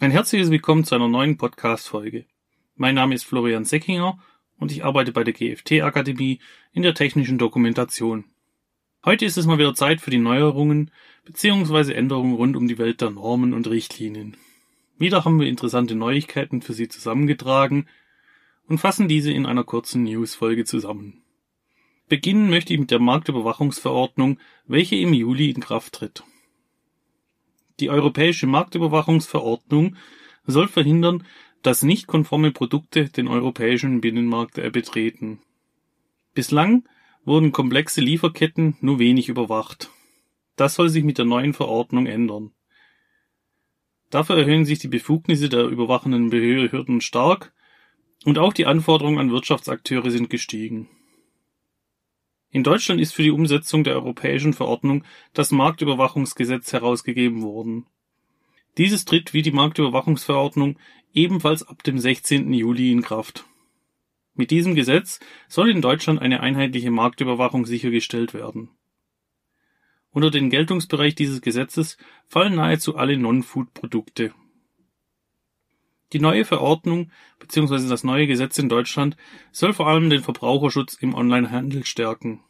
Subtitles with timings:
[0.00, 2.24] Ein herzliches Willkommen zu einer neuen Podcast-Folge.
[2.76, 4.16] Mein Name ist Florian Seckinger
[4.56, 6.38] und ich arbeite bei der GFT Akademie
[6.72, 8.24] in der technischen Dokumentation.
[9.04, 10.92] Heute ist es mal wieder Zeit für die Neuerungen
[11.24, 11.94] bzw.
[11.94, 14.36] Änderungen rund um die Welt der Normen und Richtlinien.
[14.98, 17.88] Wieder haben wir interessante Neuigkeiten für Sie zusammengetragen
[18.68, 21.22] und fassen diese in einer kurzen News-Folge zusammen.
[22.08, 24.38] Beginnen möchte ich mit der Marktüberwachungsverordnung,
[24.68, 26.22] welche im Juli in Kraft tritt.
[27.80, 29.96] Die Europäische Marktüberwachungsverordnung
[30.46, 31.24] soll verhindern,
[31.62, 35.40] dass nicht konforme Produkte den europäischen Binnenmarkt betreten.
[36.34, 36.88] Bislang
[37.24, 39.90] wurden komplexe Lieferketten nur wenig überwacht.
[40.56, 42.52] Das soll sich mit der neuen Verordnung ändern.
[44.10, 47.52] Dafür erhöhen sich die Befugnisse der überwachenden Behörden stark
[48.24, 50.88] und auch die Anforderungen an Wirtschaftsakteure sind gestiegen.
[52.50, 57.86] In Deutschland ist für die Umsetzung der europäischen Verordnung das Marktüberwachungsgesetz herausgegeben worden.
[58.78, 60.78] Dieses tritt wie die Marktüberwachungsverordnung
[61.12, 62.52] ebenfalls ab dem 16.
[62.52, 63.44] Juli in Kraft.
[64.34, 68.70] Mit diesem Gesetz soll in Deutschland eine einheitliche Marktüberwachung sichergestellt werden.
[70.10, 74.32] Unter den Geltungsbereich dieses Gesetzes fallen nahezu alle Non-Food-Produkte.
[76.14, 77.86] Die neue Verordnung bzw.
[77.88, 79.16] das neue Gesetz in Deutschland
[79.52, 82.40] soll vor allem den Verbraucherschutz im Onlinehandel stärken.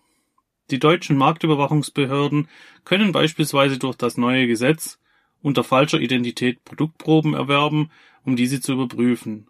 [0.70, 2.48] Die deutschen Marktüberwachungsbehörden
[2.84, 5.00] können beispielsweise durch das neue Gesetz
[5.42, 7.90] unter falscher Identität Produktproben erwerben,
[8.24, 9.48] um diese zu überprüfen.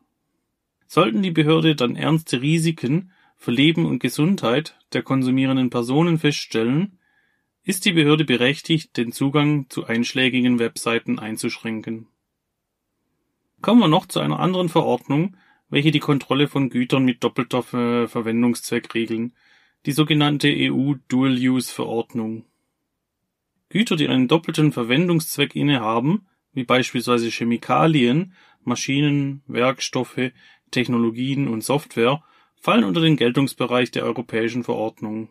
[0.87, 6.99] Sollten die Behörde dann ernste Risiken für Leben und Gesundheit der konsumierenden Personen feststellen,
[7.63, 12.09] ist die Behörde berechtigt, den Zugang zu einschlägigen Webseiten einzuschränken
[13.61, 15.37] Kommen wir noch zu einer anderen Verordnung,
[15.69, 19.35] welche die Kontrolle von Gütern mit doppelter Ver Verwendungszweck regeln,
[19.85, 22.45] die sogenannte EU Dual-Use-Verordnung.
[23.69, 30.31] Güter, die einen doppelten Verwendungszweck innehaben, wie beispielsweise Chemikalien, Maschinen, Werkstoffe,
[30.71, 32.23] Technologien und Software,
[32.55, 35.31] fallen unter den Geltungsbereich der europäischen Verordnung.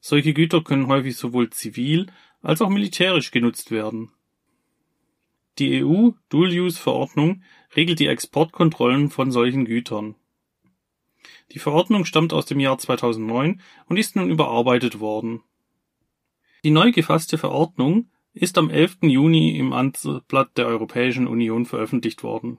[0.00, 2.06] Solche Güter können häufig sowohl zivil
[2.40, 4.10] als auch militärisch genutzt werden
[5.58, 7.42] die EU-Dual-Use-Verordnung
[7.74, 10.14] regelt die Exportkontrollen von solchen Gütern.
[11.52, 15.42] Die Verordnung stammt aus dem Jahr 2009 und ist nun überarbeitet worden.
[16.64, 18.98] Die neu gefasste Verordnung ist am 11.
[19.02, 22.58] Juni im Amtsblatt der Europäischen Union veröffentlicht worden.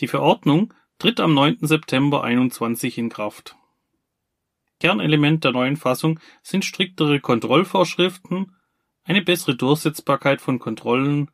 [0.00, 1.58] Die Verordnung tritt am 9.
[1.60, 3.56] September 21 in Kraft.
[4.80, 8.54] Kernelement der neuen Fassung sind striktere Kontrollvorschriften,
[9.04, 11.30] eine bessere Durchsetzbarkeit von Kontrollen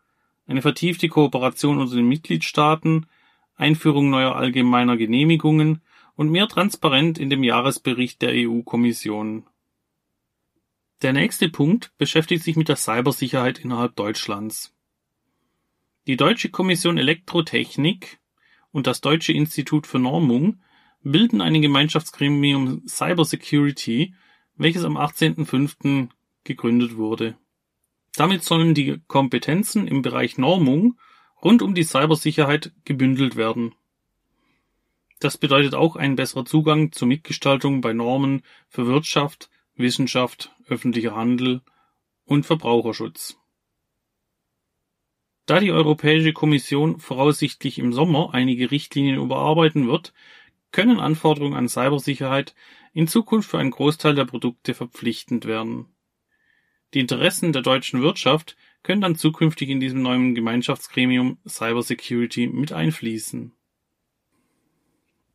[0.51, 3.07] eine vertiefte Kooperation unter den Mitgliedstaaten,
[3.55, 5.81] Einführung neuer allgemeiner Genehmigungen
[6.17, 9.47] und mehr Transparenz in dem Jahresbericht der EU-Kommission.
[11.03, 14.75] Der nächste Punkt beschäftigt sich mit der Cybersicherheit innerhalb Deutschlands.
[16.09, 18.19] Die Deutsche Kommission Elektrotechnik
[18.73, 20.61] und das Deutsche Institut für Normung
[21.03, 24.15] bilden ein Gemeinschaftsgremium Cybersecurity,
[24.57, 26.09] welches am 18.05.
[26.43, 27.37] gegründet wurde
[28.15, 30.99] damit sollen die Kompetenzen im Bereich Normung
[31.43, 33.75] rund um die Cybersicherheit gebündelt werden.
[35.21, 41.63] Das bedeutet auch ein besserer Zugang zur Mitgestaltung bei Normen für Wirtschaft, Wissenschaft, öffentlicher Handel
[42.25, 43.37] und Verbraucherschutz.
[45.47, 50.13] Da die Europäische Kommission voraussichtlich im Sommer einige Richtlinien überarbeiten wird,
[50.73, 52.55] können Anforderungen an Cybersicherheit
[52.93, 55.87] in Zukunft für einen Großteil der Produkte verpflichtend werden
[56.95, 63.53] die Interessen der deutschen Wirtschaft können dann zukünftig in diesem neuen Gemeinschaftsgremium Cybersecurity mit einfließen.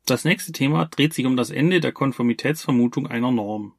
[0.04, 3.74] Das nächste Thema dreht sich um das Ende der Konformitätsvermutung einer Norm.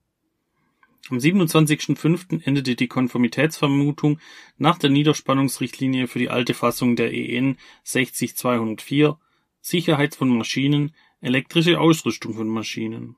[1.10, 2.46] Am 27.05.
[2.46, 4.20] endete die Konformitätsvermutung
[4.58, 9.18] nach der Niederspannungsrichtlinie für die alte Fassung der EN 60204
[9.62, 13.16] Sicherheit von Maschinen, elektrische Ausrüstung von Maschinen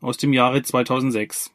[0.00, 1.53] aus dem Jahre 2006.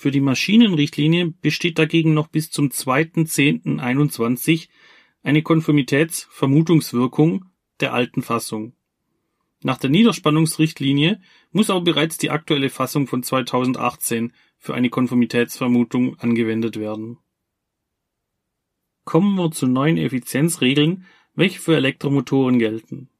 [0.00, 4.70] Für die Maschinenrichtlinie besteht dagegen noch bis zum 2.10.21
[5.22, 7.44] eine Konformitätsvermutungswirkung
[7.80, 8.72] der alten Fassung.
[9.62, 11.20] Nach der Niederspannungsrichtlinie
[11.52, 17.18] muss aber bereits die aktuelle Fassung von 2018 für eine Konformitätsvermutung angewendet werden.
[19.04, 21.04] Kommen wir zu neuen Effizienzregeln,
[21.34, 23.10] welche für Elektromotoren gelten.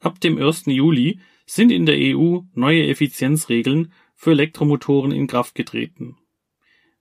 [0.00, 0.68] Ab dem 1.
[0.68, 6.16] Juli sind in der EU neue Effizienzregeln für Elektromotoren in Kraft getreten.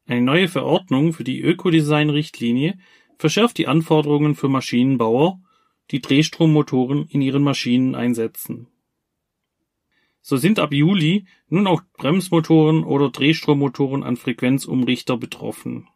[0.05, 2.77] Eine neue Verordnung für die Ökodesign-Richtlinie
[3.17, 5.41] verschärft die Anforderungen für Maschinenbauer,
[5.91, 8.67] die Drehstrommotoren in ihren Maschinen einsetzen.
[10.21, 15.87] So sind ab Juli nun auch Bremsmotoren oder Drehstrommotoren an Frequenzumrichter betroffen.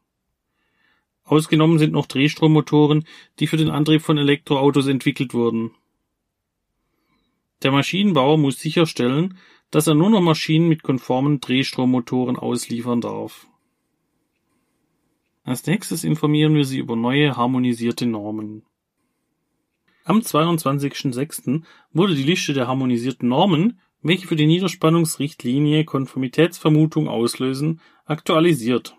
[1.24, 3.06] Ausgenommen sind noch Drehstrommotoren,
[3.39, 5.71] die für den Antrieb von Elektroautos entwickelt wurden.
[7.61, 9.38] Der Maschinenbauer muss sicherstellen,
[9.71, 13.47] dass er nur noch Maschinen mit konformen Drehstrommotoren ausliefern darf.
[15.44, 18.63] Als nächstes informieren wir Sie über neue harmonisierte Normen.
[20.06, 21.63] Am 22.06.
[21.91, 28.95] wurde die Liste der harmonisierten Normen, welche für die Niederspannungsrichtlinie Konformitätsvermutung auslösen, aktualisiert.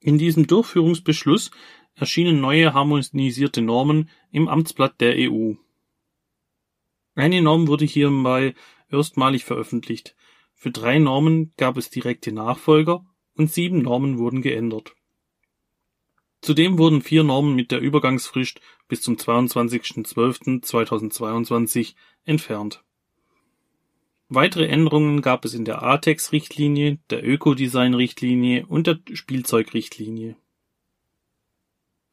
[0.00, 1.50] In diesem Durchführungsbeschluss
[1.94, 5.54] erschienen neue harmonisierte Normen im Amtsblatt der EU.
[7.16, 8.54] Eine Norm wurde hierbei
[8.90, 10.14] erstmalig veröffentlicht.
[10.54, 13.04] Für drei Normen gab es direkte Nachfolger
[13.34, 14.94] und sieben Normen wurden geändert.
[16.42, 22.84] Zudem wurden vier Normen mit der Übergangsfrist bis zum 22.12.2022 entfernt.
[24.28, 30.36] Weitere Änderungen gab es in der ATEX-Richtlinie, der Ökodesign-Richtlinie und der Spielzeugrichtlinie.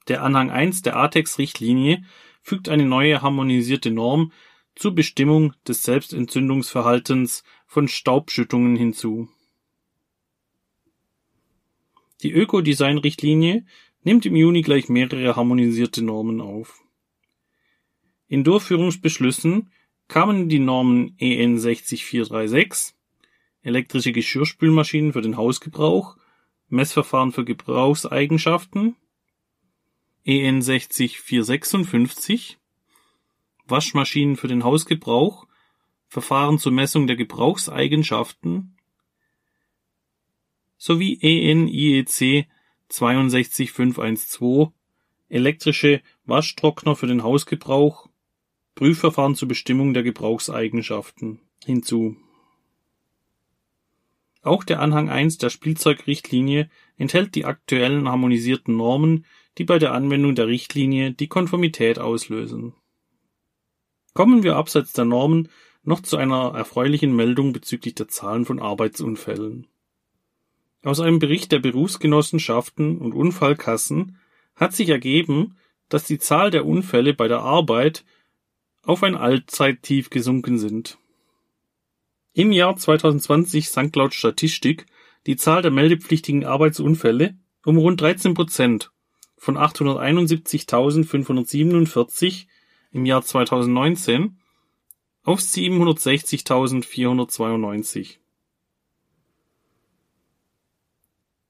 [0.08, 2.06] Der Anhang 1 der ATEX-Richtlinie
[2.42, 4.32] fügt eine neue harmonisierte Norm
[4.75, 9.30] zur Bestimmung des Selbstentzündungsverhaltens von Staubschüttungen hinzu.
[12.22, 13.66] Die Ökodesign-Richtlinie
[14.04, 16.81] nimmt im Juni gleich mehrere harmonisierte Normen auf.
[18.28, 19.72] In Durchführungsbeschlüssen
[20.08, 22.96] kamen die Normen EN 60436
[23.62, 26.18] elektrische Geschirrspülmaschinen für den Hausgebrauch,
[26.68, 28.96] Messverfahren für Gebrauchseigenschaften,
[30.25, 32.58] EN 60456
[33.74, 35.48] Waschmaschinen für den Hausgebrauch,
[36.08, 38.78] Verfahren zur Messung der Gebrauchseigenschaften
[40.78, 42.46] sowie EN IEC
[42.90, 44.70] 62512
[45.28, 48.10] elektrische Waschtrockner für den Hausgebrauch,
[48.75, 52.16] Prüfverfahren zur Bestimmung der Gebrauchseigenschaften hinzu.
[54.44, 59.25] Auch der Anhang 1 der Spielzeugrichtlinie enthält die aktuellen harmonisierten Normen,
[59.58, 62.75] die bei der Anwendung der Richtlinie die Konformität auslösen.
[64.13, 65.50] Kommen wir abseits der Normen
[65.83, 69.68] noch zu einer erfreulichen Meldung bezüglich der Zahlen von Arbeitsunfällen.
[70.83, 74.18] Aus einem Bericht der Berufsgenossenschaften und Unfallkassen
[74.56, 75.57] hat sich ergeben,
[75.89, 78.06] dass die Zahl der Unfälle bei der Arbeit
[78.83, 80.98] auf ein Allzeittief gesunken sind.
[82.33, 84.86] Im Jahr 2020 sank laut Statistik
[85.25, 88.92] die Zahl der meldepflichtigen Arbeitsunfälle um rund 13 Prozent
[89.38, 92.48] von 871.547
[92.94, 94.38] im Jahr 2019
[95.24, 98.19] auf 760.492.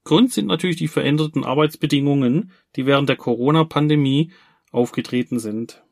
[0.04, 4.32] Grund sind natürlich die veränderten Arbeitsbedingungen, die während der Corona-Pandemie
[4.70, 5.82] aufgetreten sind.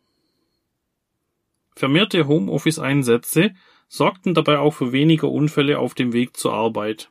[1.74, 3.54] Vermehrte Homeoffice-Einsätze
[3.88, 7.10] sorgten dabei auch für weniger Unfälle auf dem Weg zur Arbeit.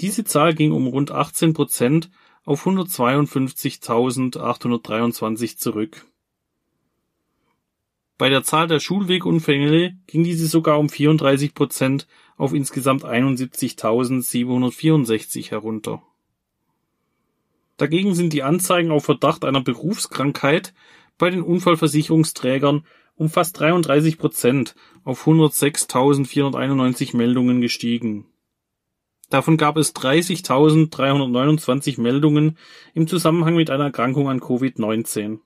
[0.00, 2.10] Diese Zahl ging um rund 18 Prozent
[2.44, 6.04] auf 152.823 zurück.
[8.16, 12.06] Bei der Zahl der Schulwegunfälle ging diese sogar um 34 Prozent
[12.36, 16.00] auf insgesamt 71.764 herunter.
[17.76, 20.72] Dagegen sind die Anzeigen auf Verdacht einer Berufskrankheit
[21.18, 24.74] bei den Unfallversicherungsträgern um fast 33 Prozent
[25.04, 28.26] auf 106.491 Meldungen gestiegen.
[29.30, 32.58] Davon gab es 30.329 Meldungen
[32.92, 35.38] im Zusammenhang mit einer Erkrankung an Covid-19.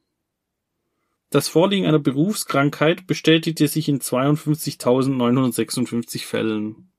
[1.30, 6.90] Das Vorliegen einer Berufskrankheit bestätigte sich in 52.956 Fällen.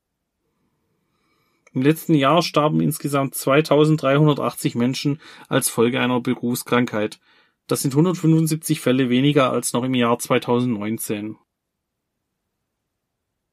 [1.73, 7.19] Im letzten Jahr starben insgesamt 2.380 Menschen als Folge einer Berufskrankheit.
[7.67, 11.37] Das sind 175 Fälle weniger als noch im Jahr 2019.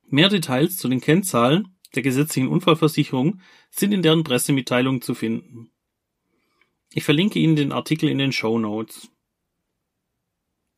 [0.08, 3.40] Mehr Details zu den Kennzahlen der gesetzlichen Unfallversicherung
[3.70, 5.70] sind in deren Pressemitteilung zu finden.
[6.92, 9.10] Ich verlinke Ihnen den Artikel in den Show Notes.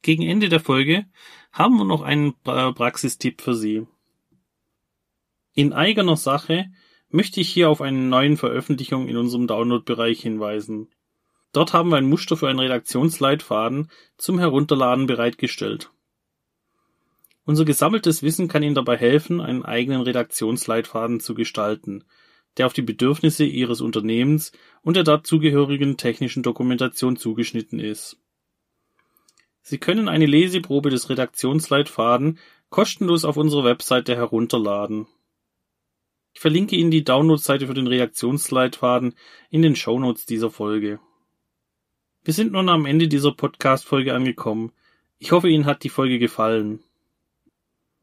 [0.02, 1.06] Gegen Ende der Folge
[1.52, 3.86] haben wir noch einen Praxistipp für Sie.
[5.54, 6.66] In eigener Sache
[7.08, 10.88] möchte ich hier auf eine neuen Veröffentlichung in unserem Download-Bereich hinweisen.
[11.52, 15.90] Dort haben wir ein Muster für einen Redaktionsleitfaden zum Herunterladen bereitgestellt.
[17.44, 22.04] Unser gesammeltes Wissen kann Ihnen dabei helfen, einen eigenen Redaktionsleitfaden zu gestalten,
[22.58, 24.52] der auf die Bedürfnisse Ihres Unternehmens
[24.82, 28.20] und der dazugehörigen technischen Dokumentation zugeschnitten ist.
[29.62, 32.38] Sie können eine Leseprobe des Redaktionsleitfaden
[32.70, 35.06] kostenlos auf unserer Webseite herunterladen.
[36.34, 39.14] Ich verlinke Ihnen die Downloadseite für den Redaktionsleitfaden
[39.50, 41.00] in den Shownotes dieser Folge.
[42.22, 44.72] Wir sind nun am Ende dieser Podcast-Folge angekommen.
[45.18, 46.80] Ich hoffe, Ihnen hat die Folge gefallen.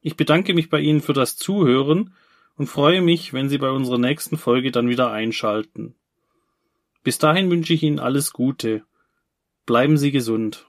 [0.02, 2.14] Ich bedanke mich bei Ihnen für das Zuhören
[2.58, 5.96] und freue mich, wenn Sie bei unserer nächsten Folge dann wieder einschalten.
[7.04, 8.84] Bis dahin wünsche ich Ihnen alles Gute.
[9.66, 10.68] Bleiben Sie gesund.